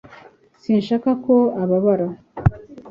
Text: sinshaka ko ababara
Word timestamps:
sinshaka 0.61 1.09
ko 1.25 1.33
ababara 1.63 2.07